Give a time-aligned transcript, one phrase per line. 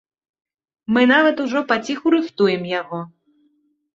[0.95, 2.99] Мы нават ужо паціху рыхтуем яго.